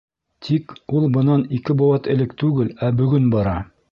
Тик 0.45 0.71
ул 0.99 1.05
бынан 1.17 1.43
ике 1.59 1.77
быуат 1.83 2.11
элек 2.15 2.35
түгел, 2.45 2.75
ә 2.89 2.93
бөгөн 3.03 3.31
бара. 3.37 3.57